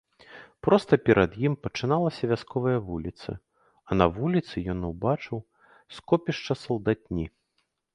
Проста 0.67 0.93
перад 1.09 1.31
ім 1.47 1.53
пачыналася 1.65 2.23
вясковая 2.33 2.75
вуліца, 2.87 3.31
а 3.89 4.01
на 4.01 4.05
вуліцы 4.19 4.67
ён 4.77 4.85
убачыў 4.93 5.47
скопішча 5.99 6.53
салдатні. 6.67 7.25